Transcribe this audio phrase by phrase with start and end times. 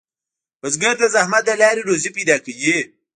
[0.61, 2.77] بزګر د زحمت له لارې روزي پیدا کوي